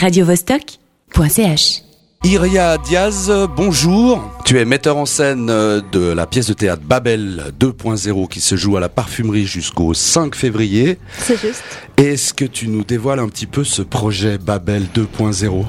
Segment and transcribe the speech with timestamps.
[0.00, 1.87] radiovostok.ch.
[2.24, 4.20] Iria Diaz, bonjour.
[4.44, 8.56] Tu es metteur en scène euh, de la pièce de théâtre Babel 2.0 qui se
[8.56, 10.98] joue à la parfumerie jusqu'au 5 février.
[11.18, 11.62] C'est juste.
[11.96, 15.64] Est-ce que tu nous dévoiles un petit peu ce projet Babel 2.0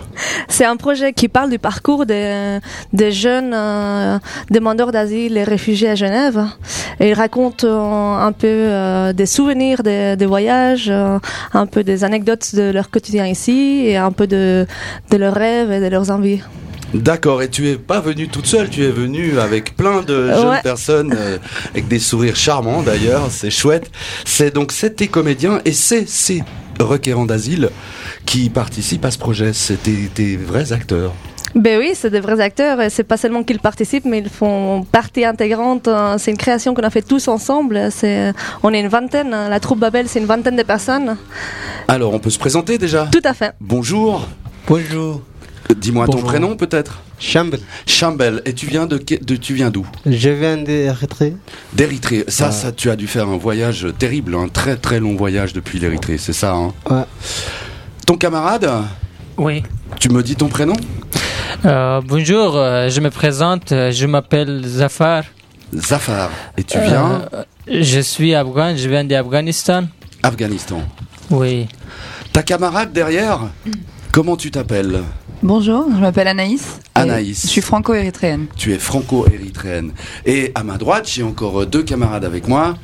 [0.47, 2.59] C'est un projet qui parle du parcours des,
[2.93, 4.19] des jeunes euh,
[4.51, 6.45] demandeurs d'asile et réfugiés à Genève.
[6.99, 12.03] Et il raconte euh, un peu euh, des souvenirs des, des voyages, un peu des
[12.03, 14.67] anecdotes de leur quotidien ici et un peu de,
[15.11, 16.41] de leurs rêves et de leurs envies.
[16.93, 20.59] D'accord, et tu es pas venue toute seule, tu es venue avec plein de jeunes
[20.63, 21.37] personnes, euh,
[21.71, 23.91] avec des sourires charmants d'ailleurs, c'est chouette.
[24.25, 26.43] C'est donc c'est tes comédiens et c'est ces
[26.79, 27.69] requérants d'asile
[28.25, 31.13] qui participent à ce projet, c'est tes, tes vrais acteurs.
[31.55, 34.83] Ben oui, c'est des vrais acteurs et c'est pas seulement qu'ils participent, mais ils font
[34.91, 35.87] partie intégrante.
[35.87, 37.89] euh, C'est une création qu'on a fait tous ensemble.
[37.91, 39.33] C'est, on est une vingtaine.
[39.33, 39.49] hein.
[39.49, 41.17] La troupe Babel, c'est une vingtaine de personnes.
[41.87, 43.07] Alors on peut se présenter déjà?
[43.11, 43.53] Tout à fait.
[43.59, 44.27] Bonjour,
[44.67, 45.21] Bonjour,
[45.75, 47.59] dis-moi ton prénom peut-être Chambel.
[47.85, 49.85] Chambel, et tu viens de, tu viens d'où?
[50.05, 51.35] Je viens d'Érythrée.
[51.73, 52.23] D'Érythrée.
[52.29, 52.51] Ça, Ouais.
[52.51, 56.17] ça, tu as dû faire un voyage terrible, un très très long voyage depuis l'Érythrée,
[56.17, 56.73] c'est ça hein?
[56.89, 57.03] Ouais.
[58.05, 58.69] Ton camarade,
[59.37, 59.63] Oui.
[59.99, 60.75] tu me dis ton prénom?
[61.65, 65.23] Euh, bonjour, euh, je me présente, euh, je m'appelle Zafar.
[65.75, 66.29] Zafar.
[66.57, 67.27] Et tu viens?
[67.33, 69.83] Euh, je suis afghan, je viens d'Afghanistan.
[70.23, 70.81] Afghanistan.
[71.29, 71.67] Oui.
[72.31, 73.41] Ta camarade derrière,
[74.11, 75.01] comment tu t'appelles?
[75.41, 76.79] Bonjour, je m'appelle Anaïs.
[76.95, 77.43] Anaïs.
[77.43, 78.47] Je suis franco-érythréenne.
[78.57, 79.91] Tu es franco-érythréenne.
[80.25, 82.75] Et à ma droite, j'ai encore euh, deux camarades avec moi,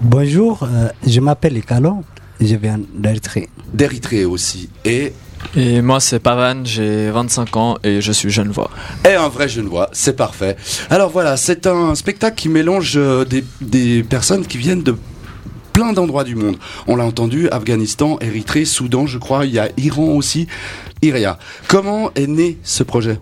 [0.00, 2.02] Bonjour, euh, je m'appelle Ikalo,
[2.40, 3.48] je viens d'Érythrée.
[3.72, 4.68] d'Érythrée aussi.
[4.84, 5.12] Et,
[5.56, 8.70] Et moi c'est Pavan, j'ai 25 ans et je suis genevois.
[9.08, 10.56] et un vrai genevois, c'est parfait.
[10.90, 14.96] Alors voilà, c'est un spectacle qui mélange euh, des, des personnes qui viennent de
[15.80, 16.56] plein d'endroits du monde.
[16.86, 20.46] On l'a entendu, Afghanistan, Érythrée, Soudan, je crois, il y a Iran aussi.
[21.00, 23.18] Iria, comment est né ce projet?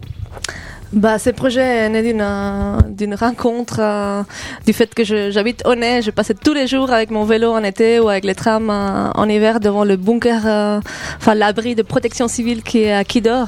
[0.92, 4.24] Bah, ce projet est né d'une euh, rencontre, euh,
[4.66, 6.02] du fait que j'habite au nez.
[6.02, 9.10] Je passais tous les jours avec mon vélo en été ou avec les trams euh,
[9.14, 10.80] en hiver devant le bunker,
[11.16, 13.46] enfin l'abri de protection civile qui est à Kidor.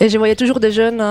[0.00, 1.02] Et je voyais toujours des jeunes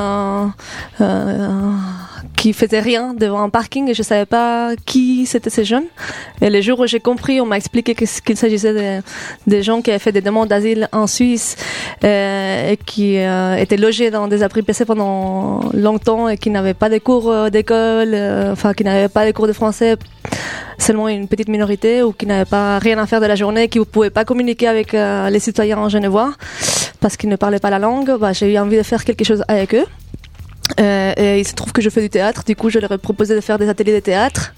[2.44, 5.86] qui faisaient rien devant un parking et je savais pas qui c'était ces jeunes.
[6.42, 9.02] Et les jours où j'ai compris, on m'a expliqué qu'il s'agissait
[9.48, 11.56] des, gens qui avaient fait des demandes d'asile en Suisse
[12.04, 16.74] euh, et qui euh, étaient logés dans des abris PC pendant longtemps et qui n'avaient
[16.74, 18.14] pas de cours euh, d'école,
[18.52, 19.96] enfin qui n'avaient pas de cours de français,
[20.78, 23.80] seulement une petite minorité ou qui n'avaient pas rien à faire de la journée, qui
[23.80, 26.34] ne pouvaient pas communiquer avec les citoyens genevois
[27.00, 28.18] parce qu'ils ne parlaient pas la langue.
[28.20, 29.86] Bah, j'ai eu envie de faire quelque chose avec eux.
[30.79, 32.97] Euh, et il se trouve que je fais du théâtre, du coup je leur ai
[32.97, 34.53] proposé de faire des ateliers de théâtre.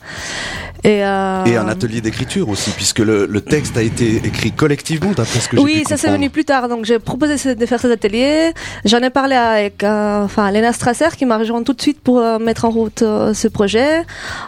[0.83, 5.11] Et, euh, Et un atelier d'écriture aussi, puisque le, le texte a été écrit collectivement,
[5.13, 6.69] d'après ce que j'ai Oui, pu ça c'est venu plus tard.
[6.69, 8.53] Donc j'ai proposé de faire ces ateliers.
[8.83, 12.21] J'en ai parlé avec euh, enfin Lena Strasser qui m'a rejoint tout de suite pour
[12.39, 14.03] mettre en route ce projet.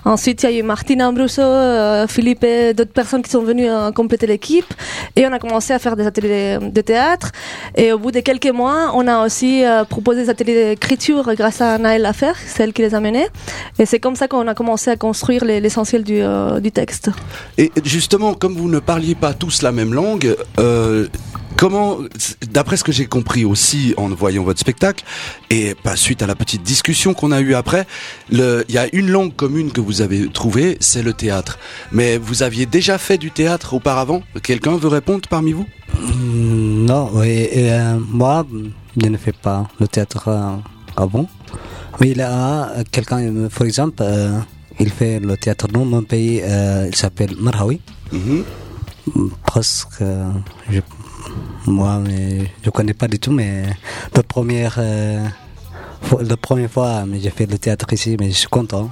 [0.06, 3.69] Ensuite, il y a eu Martina Ambruso, euh, Philippe et d'autres personnes qui sont venues
[3.95, 4.72] compléter l'équipe.
[5.16, 7.31] Et on a commencé à faire des ateliers de théâtre.
[7.75, 11.78] Et au bout de quelques mois, on a aussi proposé des ateliers d'écriture grâce à
[11.78, 13.28] Naël Lafer, celle qui les a menés.
[13.79, 17.09] Et c'est comme ça qu'on a commencé à construire les- l'essentiel du, euh, du texte.
[17.57, 21.07] Et justement, comme vous ne parliez pas tous la même langue, euh,
[21.57, 21.97] comment,
[22.51, 25.03] d'après ce que j'ai compris aussi en voyant votre spectacle,
[25.50, 27.85] et pas suite à la petite discussion qu'on a eue après,
[28.31, 31.57] il y a une langue commune que vous avez trouvée, c'est le théâtre.
[31.91, 34.22] Mais vous aviez déjà fait du théâtre auparavant?
[34.44, 35.66] Quelqu'un veut répondre parmi vous?
[36.00, 38.45] Mm, Non, oui, euh, moi,
[39.01, 40.51] je ne fais pas le théâtre euh,
[40.97, 41.28] avant.
[42.00, 44.40] Mais il y a euh, quelqu'un, euh, par exemple, euh,
[44.80, 47.80] il fait le théâtre dans mon pays, euh, il s'appelle Marhawi.
[48.12, 48.44] Mhm.
[49.46, 50.30] Presque, euh,
[50.69, 50.81] je,
[51.66, 53.63] moi, mais je connais pas du tout, mais
[54.13, 55.25] la première, euh,
[56.02, 58.91] fois- la première fois, mais j'ai fait le théâtre ici, mais je suis content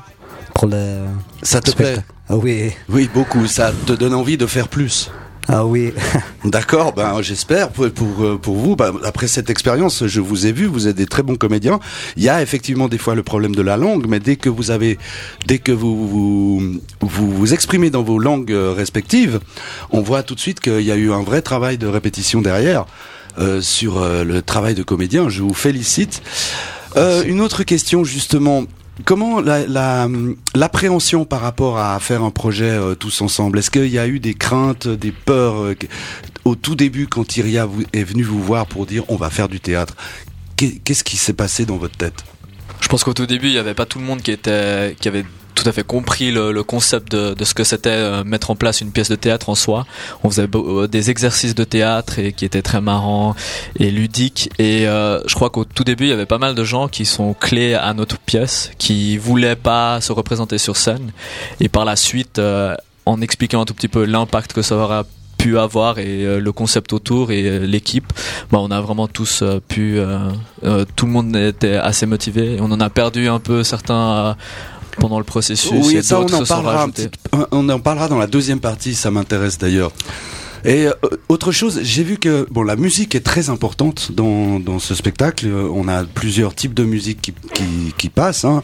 [0.53, 1.05] pour le
[1.43, 1.95] Ça te plaît?
[1.95, 2.07] spectacle.
[2.29, 3.45] Ah oui, Oui, beaucoup.
[3.47, 5.11] Ça te donne envie de faire plus?
[5.47, 5.93] Ah oui.
[6.45, 8.75] D'accord, ben j'espère pour pour, euh, pour vous.
[8.75, 11.79] Ben, après cette expérience, je vous ai vu, vous êtes des très bons comédiens.
[12.17, 14.71] Il y a effectivement des fois le problème de la langue, mais dès que vous
[14.71, 14.97] avez,
[15.45, 19.39] dès que vous vous vous, vous exprimez dans vos langues euh, respectives,
[19.91, 22.85] on voit tout de suite qu'il y a eu un vrai travail de répétition derrière
[23.37, 25.27] euh, sur euh, le travail de comédien.
[25.27, 26.21] Je vous félicite.
[26.95, 28.63] Euh, une autre question justement.
[29.03, 30.07] Comment la- la-
[30.55, 34.19] l'appréhension par rapport à faire un projet euh, tous ensemble Est-ce qu'il y a eu
[34.19, 35.75] des craintes, des peurs euh,
[36.45, 39.59] au tout début quand Iria est venue vous voir pour dire on va faire du
[39.59, 39.95] théâtre
[40.55, 42.23] Qu'est- Qu'est-ce qui s'est passé dans votre tête?
[42.79, 45.07] Je pense qu'au tout début il y avait pas tout le monde qui était qui
[45.09, 48.51] avait tout à fait compris le, le concept de, de ce que c'était euh, mettre
[48.51, 49.85] en place une pièce de théâtre en soi.
[50.23, 53.35] On faisait euh, des exercices de théâtre et qui étaient très marrants
[53.79, 54.49] et ludiques.
[54.59, 57.05] Et euh, je crois qu'au tout début, il y avait pas mal de gens qui
[57.05, 61.11] sont clés à notre pièce, qui voulaient pas se représenter sur scène.
[61.59, 62.75] Et par la suite, euh,
[63.05, 65.05] en expliquant un tout petit peu l'impact que ça aura
[65.37, 68.11] pu avoir et euh, le concept autour et l'équipe,
[68.51, 70.17] bah, on a vraiment tous pu, euh,
[70.63, 72.57] euh, tout le monde était assez motivé.
[72.59, 74.35] On en a perdu un peu certains
[74.99, 75.71] pendant le processus.
[75.85, 77.09] Oui, et ça on en parlera un rajoutés.
[77.09, 79.91] petit- on en parlera dans la deuxième partie, ça m'intéresse d'ailleurs.
[80.65, 80.91] Et euh,
[81.29, 85.45] autre chose, j'ai vu que bon, la musique est très importante dans, dans ce spectacle.
[85.47, 87.63] Euh, On a plusieurs types de musique qui, qui,
[87.97, 88.45] qui passent.
[88.45, 88.63] hein.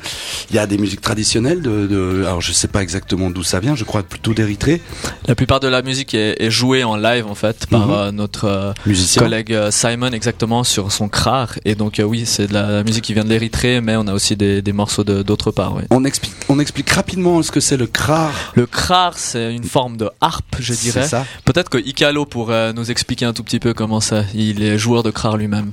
[0.49, 1.61] Il y a des musiques traditionnelles.
[1.61, 3.75] De, de, alors je sais pas exactement d'où ça vient.
[3.75, 4.81] Je crois plutôt d'Érythrée.
[5.27, 7.93] La plupart de la musique est, est jouée en live en fait par Mhm.
[7.93, 9.21] euh, notre Musicien.
[9.21, 11.53] collègue Simon exactement sur son crar.
[11.65, 14.13] Et donc euh, oui, c'est de la, musique qui vient de l'Érythrée, mais on a
[14.13, 15.75] aussi des, des morceaux de- d'autre part.
[15.75, 15.83] Oui.
[15.91, 18.31] On explique, on explique rapidement ce que c'est le crar.
[18.55, 21.07] Le crar, c'est une forme de harpe, je C'est dirais.
[21.07, 21.25] ça.
[21.45, 24.23] Peut-être que Ikalo pourrait nous expliquer un tout petit peu comment ça.
[24.33, 25.71] Il est joueur de crar lui-même.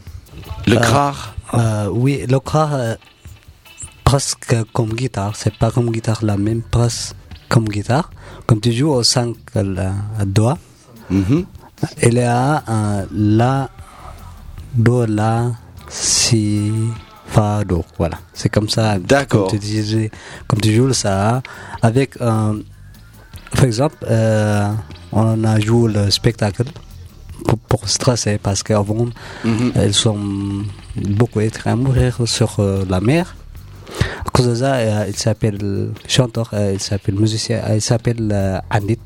[0.66, 1.34] Le Euh, crar.
[1.54, 2.96] Euh, oui, le euh,
[4.02, 7.14] presque comme guitare, c'est pas comme guitare la même, presque
[7.48, 8.10] comme guitare.
[8.46, 9.36] Comme tu joues au 5
[10.26, 10.58] doigts,
[11.10, 11.44] Mhm.
[12.02, 13.70] il y a un la,
[14.74, 15.52] do, la,
[15.88, 16.72] si,
[17.28, 17.84] fa, do.
[17.96, 18.98] Voilà, c'est comme ça.
[18.98, 19.48] D'accord.
[19.48, 20.10] Comme tu, disais,
[20.48, 21.42] comme tu joues ça
[21.80, 22.54] avec, euh,
[23.52, 24.70] par exemple, euh,
[25.12, 26.64] on a joué le spectacle
[27.46, 29.06] pour, pour stresser parce qu'avant,
[29.44, 29.72] Mhm.
[29.74, 30.18] elles sont
[30.96, 33.34] beaucoup à mourir sur euh, la mer.
[34.26, 38.28] À cause de ça, euh, il s'appelle chanteur, euh, il s'appelle musicien, euh, il s'appelle
[38.32, 38.98] euh, Anit.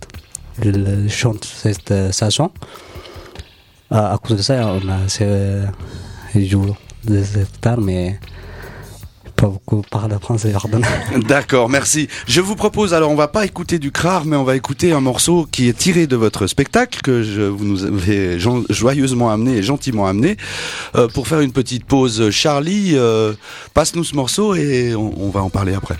[0.62, 2.50] Il euh, chante cette euh, chanson.
[3.92, 5.66] Euh, à cause de ça, on a euh,
[6.34, 6.74] joue
[7.04, 8.18] des hectares, mais
[9.41, 10.81] pas beaucoup parle français, pardon.
[11.27, 12.07] D'accord, merci.
[12.27, 14.99] Je vous propose, alors on va pas écouter du crar, mais on va écouter un
[15.01, 19.57] morceau qui est tiré de votre spectacle, que je, vous nous avez jo- joyeusement amené
[19.57, 20.38] et gentiment amené.
[20.95, 23.33] Euh, pour faire une petite pause, Charlie, euh,
[23.73, 25.97] passe-nous ce morceau et on, on va en parler après.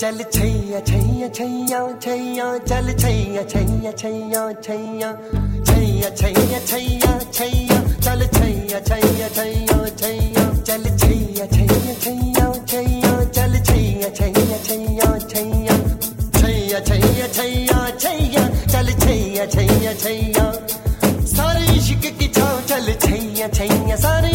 [0.00, 5.10] चल छैया छैया छैया छैया चल छैया छैया छैया छैया
[5.68, 13.54] छैया छैया छैया छैया चल छैया छैया छैया छैया चल छैया छैया छैया छैया चल
[13.68, 15.76] छैया छैया छैया छैया
[16.40, 20.52] छैया छैया छैया छैया चल छैया छैया छैया
[21.36, 24.33] सारे इश्क की छाव चल छैया छैया सारे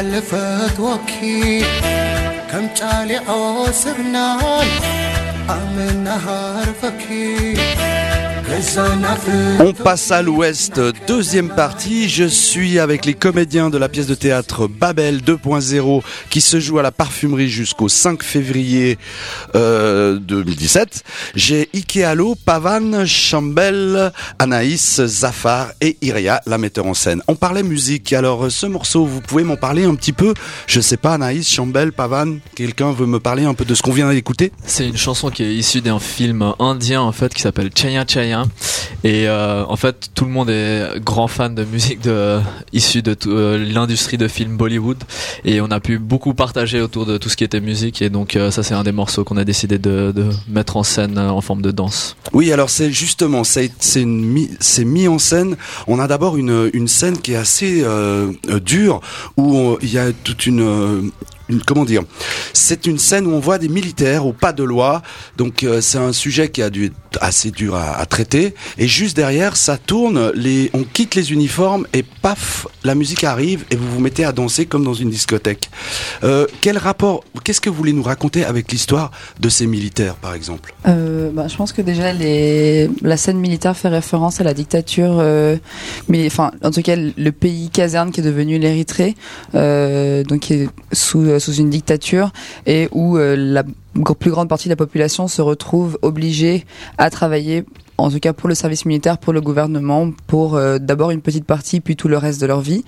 [0.00, 1.64] ሓለፈት ወኪል
[2.50, 3.28] ከም ጫሊዖ
[3.80, 4.70] ስብናን
[5.54, 7.04] ኣምና ሃርፈኪ
[9.60, 12.08] On passe à l'ouest, deuxième partie.
[12.08, 16.78] Je suis avec les comédiens de la pièce de théâtre Babel 2.0 qui se joue
[16.80, 18.98] à la parfumerie jusqu'au 5 février
[19.54, 21.04] euh, 2017.
[21.36, 27.22] J'ai Ikealo, Pavan, Chambel, Anaïs, Zafar et Iria, la metteur en scène.
[27.28, 28.12] On parlait musique.
[28.12, 30.34] Alors ce morceau, vous pouvez m'en parler un petit peu?
[30.66, 33.92] Je sais pas, Anaïs, Chambel, Pavan, quelqu'un veut me parler un peu de ce qu'on
[33.92, 34.50] vient d'écouter?
[34.66, 38.39] C'est une chanson qui est issue d'un film indien en fait qui s'appelle Chaya Chaya
[39.04, 42.40] et euh, en fait tout le monde est grand fan de musique de
[42.72, 44.98] issue de euh, l'industrie de films Bollywood
[45.44, 48.36] et on a pu beaucoup partager autour de tout ce qui était musique et donc
[48.36, 50.12] euh, ça c'est un des morceaux qu'on a décidé de,
[50.48, 52.16] mettre en scène en forme de danse.
[52.32, 53.70] Oui, alors c'est justement, c'est
[54.04, 55.56] mis, en scène.
[55.86, 57.84] On a d'abord une, scène qui est assez
[58.64, 59.00] dure
[59.36, 61.10] où il y a toute une
[61.58, 62.02] comment dire
[62.52, 65.02] C'est une scène où on voit des militaires au pas de loi.
[65.36, 68.54] Donc euh, c'est un sujet qui a dû assez dur à, traiter.
[68.78, 70.32] Et juste derrière, ça tourne.
[70.72, 74.66] On quitte les uniformes et paf, la musique arrive et vous vous mettez à danser
[74.66, 75.70] comme dans une discothèque.
[76.22, 80.34] Euh, quel rapport Qu'est-ce que vous voulez nous raconter avec l'histoire de ces militaires, par
[80.34, 80.74] exemple?
[80.86, 85.22] Euh, bah, je pense que déjà la scène militaire fait référence à la dictature,
[86.26, 89.16] enfin en tout cas le pays caserne qui est devenu l'Érythrée,
[89.52, 92.30] donc qui est sous, sous une dictature
[92.66, 93.64] et où euh, la
[94.18, 96.64] plus grande partie de la population se retrouve obligée
[96.98, 97.64] à travailler
[98.02, 101.44] en tout cas pour le service militaire, pour le gouvernement, pour euh, d'abord une petite
[101.44, 102.84] partie, puis tout le reste de leur vie.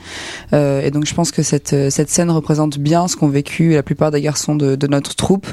[0.53, 3.73] Euh, et donc je pense que cette, euh, cette scène représente bien ce qu'ont vécu
[3.73, 5.47] la plupart des garçons de, de notre troupe,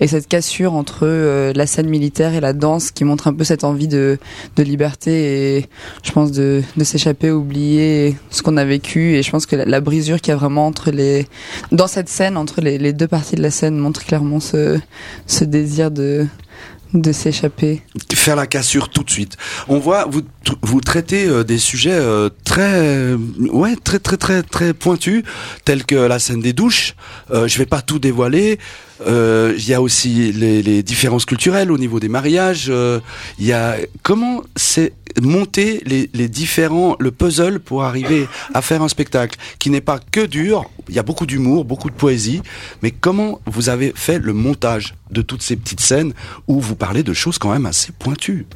[0.00, 3.44] et cette cassure entre euh, la scène militaire et la danse qui montre un peu
[3.44, 4.18] cette envie de,
[4.56, 5.66] de liberté et
[6.02, 9.16] je pense de, de s'échapper, oublier ce qu'on a vécu.
[9.16, 11.26] Et je pense que la, la brisure qu'il y a vraiment entre les
[11.72, 14.78] dans cette scène, entre les, les deux parties de la scène, montre clairement ce,
[15.26, 16.26] ce désir de
[16.94, 17.82] de s'échapper.
[18.14, 19.36] faire la cassure tout de suite.
[19.68, 20.22] On voit vous
[20.62, 23.16] vous traitez euh, des sujets euh, très euh,
[23.50, 25.24] ouais très très très très pointus
[25.64, 26.94] tels que la scène des douches.
[27.32, 28.58] Euh, je vais pas tout dévoiler.
[29.06, 32.66] Euh, Il y a aussi les, les différences culturelles au niveau des mariages.
[32.68, 33.00] Euh,
[33.38, 38.82] Il y a comment c'est monter les, les différents le puzzle pour arriver à faire
[38.82, 40.68] un spectacle qui n'est pas que dur.
[40.88, 42.42] Il y a beaucoup d'humour, beaucoup de poésie,
[42.82, 46.12] mais comment vous avez fait le montage de toutes ces petites scènes
[46.46, 48.46] où vous parlez de choses quand même assez pointues?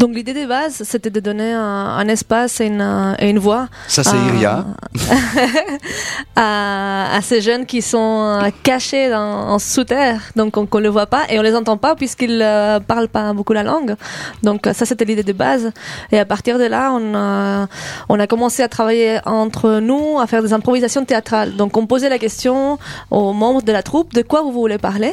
[0.00, 1.60] Donc l'idée de base, c'était de donner un,
[2.02, 4.64] un espace et une, euh, et une voix Ça, c'est à- Iria.
[6.36, 10.88] à, à ces jeunes qui sont euh, cachés dans, en sous-terre, donc on ne le
[10.88, 13.94] voit pas et on les entend pas puisqu'ils ne parlent pas beaucoup la langue.
[14.42, 15.70] Donc euh, ça, c'était l'idée de base.
[16.12, 17.66] Et à partir de là, on a,
[18.08, 21.56] on a commencé à travailler entre nous, à faire des improvisations théâtrales.
[21.56, 22.78] Donc on posait la question
[23.10, 25.12] aux membres de la troupe, de quoi vous voulez parler?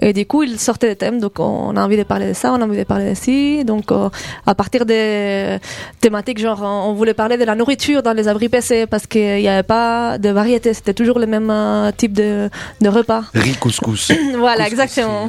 [0.00, 1.20] Et du coup, ils sortaient des thèmes.
[1.20, 3.64] Donc, on a envie de parler de ça, on a envie de parler de ci.
[3.64, 4.08] Donc, euh,
[4.46, 5.58] à partir des
[6.00, 9.48] thématiques, genre, on voulait parler de la nourriture dans les abris PC parce qu'il n'y
[9.48, 10.74] avait pas de variété.
[10.74, 12.48] C'était toujours le même euh, type de,
[12.80, 13.22] de repas.
[13.34, 14.12] Riz couscous.
[14.36, 15.28] voilà, exactement.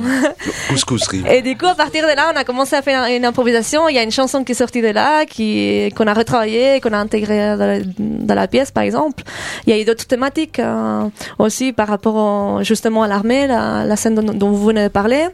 [0.70, 1.24] couscous riz.
[1.32, 3.88] Et du coup, à partir de là, on a commencé à faire une improvisation.
[3.90, 6.94] Il y a une chanson qui est sortie de là, qui qu'on a retravaillée, qu'on
[6.94, 9.24] a intégrée dans la, dans la pièce, par exemple.
[9.66, 11.04] Il y a eu d'autres thématiques euh,
[11.40, 14.88] aussi par rapport au- justement à l'armée, la, la scène dont, dont vous venez de
[14.90, 15.28] parler.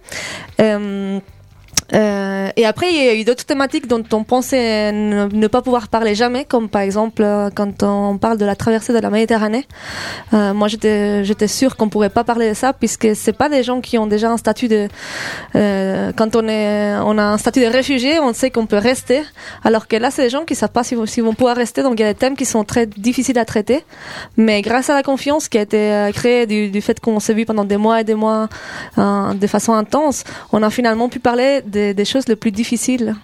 [0.61, 1.19] Euh,
[1.93, 5.87] euh, et après, il y a eu d'autres thématiques dont on pensait ne, pas pouvoir
[5.87, 9.65] parler jamais, comme par exemple euh, quand on parle de la traversée de la Méditerranée.
[10.33, 13.63] Euh, moi, j'étais j'étais sûre qu'on pourrait pas parler de ça puisque c'est pas des
[13.63, 14.87] gens qui ont déjà un statut de
[15.53, 19.23] quand on est on a un statut de réfugié, on sait qu'on peut rester,
[19.63, 21.81] alors que là, c'est des gens qui savent pas s'ils s'ils vont pouvoir rester.
[21.83, 23.83] Donc, il y a des thèmes qui sont très difficiles à traiter,
[24.37, 27.45] mais grâce à la confiance qui a été créée du, du fait qu'on s'est vu
[27.45, 28.47] pendant des mois et des mois
[28.97, 33.15] de façon intense, on a finalement pu parler des, des choses les plus difficiles.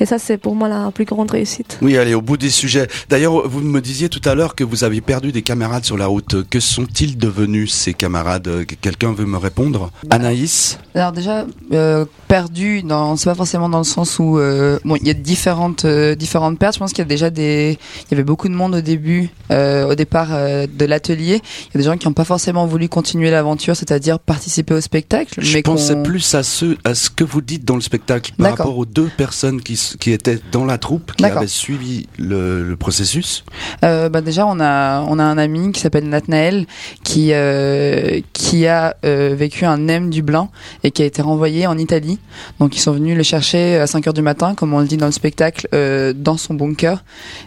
[0.00, 1.78] Et ça, c'est pour moi la plus grande réussite.
[1.82, 2.88] Oui, allez, au bout des sujets.
[3.08, 6.06] D'ailleurs, vous me disiez tout à l'heure que vous aviez perdu des camarades sur la
[6.06, 6.48] route.
[6.48, 8.50] Que sont-ils devenus, ces camarades?
[8.80, 9.90] Quelqu'un veut me répondre?
[10.10, 10.78] Anaïs?
[10.94, 15.06] Alors déjà euh, perdu dans c'est pas forcément dans le sens où euh, bon il
[15.06, 16.74] y a différentes euh, différentes pertes.
[16.74, 19.30] Je pense qu'il y a déjà des il y avait beaucoup de monde au début
[19.50, 21.40] euh, au départ euh, de l'atelier.
[21.68, 24.80] Il y a des gens qui n'ont pas forcément voulu continuer l'aventure, c'est-à-dire participer au
[24.80, 25.34] spectacle.
[25.38, 28.50] Je mais pensais plus à ce, à ce que vous dites dans le spectacle par
[28.58, 29.78] rapport aux deux personnes qui,
[30.12, 33.44] étaient dans la troupe, qui avaient suivi le, le processus.
[33.84, 36.66] Euh, bah déjà on a on a un ami qui s'appelle Nathanaël
[37.04, 40.50] qui euh, qui a euh, vécu un M du Blanc
[40.84, 42.18] et qui a été renvoyé en Italie.
[42.58, 44.96] Donc ils sont venus le chercher à 5 heures du matin comme on le dit
[44.96, 45.68] dans le spectacle
[46.14, 47.02] dans son bunker.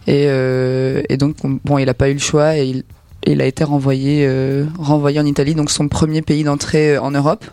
[0.08, 0.24] Et
[1.10, 2.84] et donc on- bon il a pas eu le choix et il
[3.26, 5.56] il a été renvoyé euh, renvoyé en Italie.
[5.56, 7.46] Donc son premier pays d'entrée en Europe.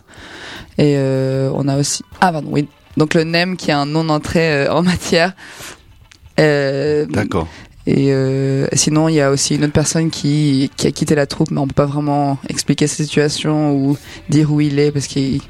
[0.77, 2.67] Et euh, on a aussi ah pardon oui
[2.97, 5.33] donc le NEM qui est un non entrée euh, en matière
[6.39, 7.47] euh, D'accord.
[7.87, 11.25] Et euh, sinon, il y a aussi une autre personne qui, qui a quitté la
[11.25, 13.97] troupe, mais on peut pas vraiment expliquer sa situation ou
[14.29, 15.41] dire où il est parce qu'il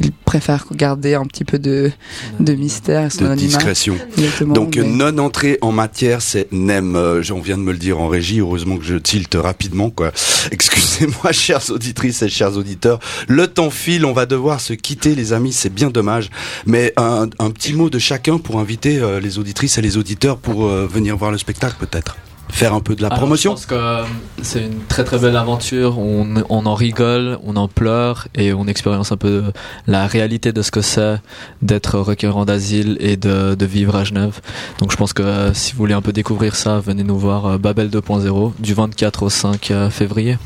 [0.00, 1.90] il préfère garder un petit peu de,
[2.38, 3.48] de mystère son De anonymat.
[3.48, 3.96] discrétion.
[4.16, 6.94] Exactement, Donc, mais- non entrée en matière, c'est NEM.
[6.96, 8.38] Euh, On vient de me le dire en régie.
[8.40, 10.12] Heureusement que je tilte rapidement, quoi.
[10.52, 12.98] Excusez-moi, chères auditrices et chers auditeurs.
[13.28, 14.04] Le temps file.
[14.04, 15.52] On va devoir se quitter, les amis.
[15.52, 16.30] C'est bien dommage.
[16.66, 20.38] Mais un, un petit mot de chacun pour inviter euh, les auditrices et les auditeurs
[20.38, 22.16] pour euh, venir voir le spectacle, peut-être.
[22.48, 23.50] Faire un peu de la Alors, promotion.
[23.50, 24.04] Je pense que euh,
[24.40, 25.98] c'est une très très belle aventure.
[25.98, 29.42] On, on en rigole, on en pleure et on expérience un peu
[29.88, 31.16] la réalité de ce que c'est
[31.60, 34.40] d'être requérant d'asile et de, de vivre à Genève.
[34.78, 37.46] Donc je pense que euh, si vous voulez un peu découvrir ça, venez nous voir
[37.46, 40.38] euh, Babel 2.0 du 24 au 5 février.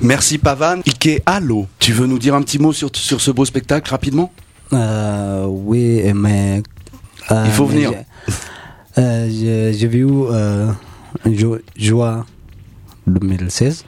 [0.00, 0.80] Merci Pavan.
[0.88, 4.32] Ike Allo, tu veux nous dire un petit mot sur, sur ce beau spectacle rapidement?
[4.72, 6.62] Euh, oui, mais.
[7.30, 7.92] euh, Il faut venir.
[8.98, 10.70] euh, j'ai- J'ai vu euh,
[11.26, 12.26] Jo- Joie
[13.06, 13.84] 2016.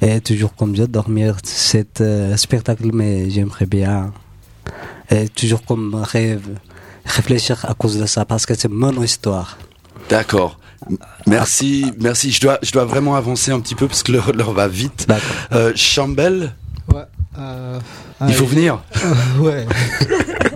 [0.00, 4.12] Et toujours comme ça, dormir cet euh, spectacle, mais j'aimerais bien.
[5.10, 6.48] Et toujours comme rêve,
[7.04, 9.58] réfléchir à cause de ça, parce que c'est mon histoire.
[10.08, 10.58] D'accord.
[11.28, 12.32] Merci, merci.
[12.32, 15.06] Je dois, je dois vraiment avancer un petit peu parce que l'heure va vite.
[15.52, 16.52] Euh, Chambel,
[16.92, 17.02] Ouais.
[17.38, 17.78] euh,
[18.26, 18.82] il faut ah, venir.
[19.40, 19.66] ouais.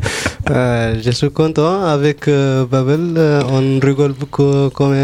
[0.51, 3.15] Euh, je suis content avec euh, Babel.
[3.17, 4.95] euh, on rigole beaucoup comme,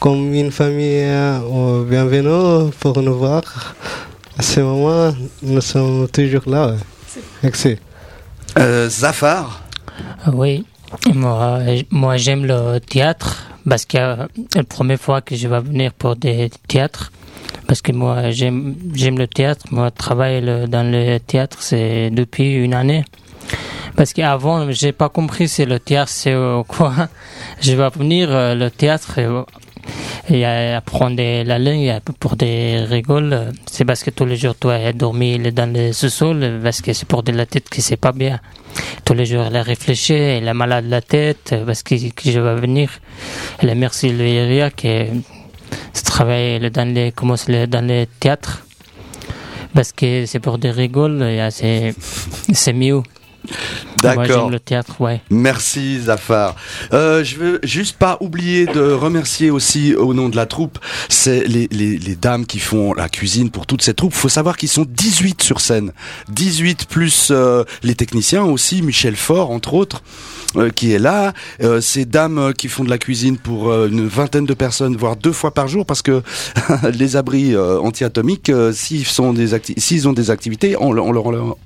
[0.00, 1.04] comme une famille.
[1.04, 3.42] euh, bienvenue pour nous voir.
[4.38, 6.68] À ce moment, nous sommes toujours là.
[6.68, 6.76] ouais.
[7.44, 7.76] Merci.
[8.58, 9.62] Euh, Zafar,
[10.32, 10.64] Oui,
[11.14, 14.16] moi, moi j'aime le théâtre parce que euh,
[14.52, 17.12] c'est la première fois que je vais venir pour des théâtres.
[17.68, 19.64] Parce que moi j'aime j'aime le théâtre.
[19.70, 23.04] Moi, je travaille le- dans le théâtre c'est depuis une année.
[23.96, 26.92] Parce qu'avant, j'ai pas compris si le théâtre c'est euh, quoi.
[27.62, 29.18] Je vais venir euh, le théâtre
[30.28, 33.52] et euh, apprendre la langue pour des rigoles.
[33.64, 37.22] C'est parce que tous les jours, toi, dormir dans le sous-sol parce que c'est pour
[37.22, 38.38] de la tête que c'est pas bien.
[39.06, 42.38] Tous les jours, elle a réfléchi, elle a malade de la tête parce que, je
[42.38, 42.90] vais venir.
[43.60, 45.06] Elle a merci le Iria qui
[45.94, 48.62] qui travaille dans dans les théâtres.
[49.74, 53.02] Parce que c'est pour des rigoles, c'est mieux.
[54.02, 54.50] D'accord.
[54.50, 55.20] le théâtre, ouais.
[55.30, 56.54] Merci Zafar.
[56.92, 61.46] Euh, je veux juste pas oublier de remercier aussi au nom de la troupe, c'est
[61.46, 64.14] les, les, les dames qui font la cuisine pour toute cette troupe.
[64.14, 65.92] faut savoir qu'ils sont 18 sur scène.
[66.28, 70.02] 18 plus euh, les techniciens aussi, Michel Faure entre autres,
[70.56, 71.32] euh, qui est là.
[71.62, 75.16] Euh, ces dames euh, qui font de la cuisine pour une vingtaine de personnes, voire
[75.16, 76.22] deux fois par jour, parce que
[76.92, 81.06] les abris anti-atomiques, s'ils sont des s'ils ont des activités, on, leur-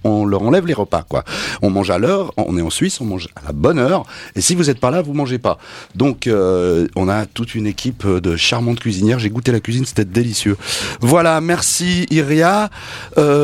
[0.04, 1.24] on, enlève les repas, quoi.
[1.62, 4.40] On mange à l'heure, on est en Suisse, on mange à la bonne heure, et
[4.40, 5.58] si vous n'êtes pas là, vous mangez pas.
[5.94, 9.18] Donc, on a toute une équipe de charmantes cuisinières.
[9.18, 10.56] J'ai goûté la cuisine, c'était délicieux.
[11.00, 12.70] Voilà, merci Iria.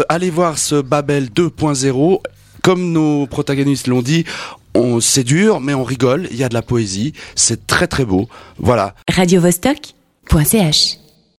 [0.08, 2.20] Allez voir ce Babel 2.0.
[2.62, 4.24] Comme nos protagonistes l'ont dit,
[4.76, 6.28] on, c'est dur, mais on rigole.
[6.30, 7.12] Il y a de la poésie.
[7.34, 8.28] C'est très très beau.
[8.58, 8.94] Voilà.
[9.12, 11.05] radiovostok.ch